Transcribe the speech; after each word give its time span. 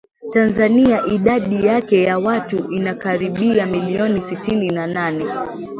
Tanzania 0.29 1.05
idadi 1.07 1.65
yake 1.65 2.03
ya 2.03 2.19
watu 2.19 2.71
inakaribia 2.71 3.65
milioni 3.65 4.21
sitini 4.21 4.69
na 4.71 4.87
nane 4.87 5.25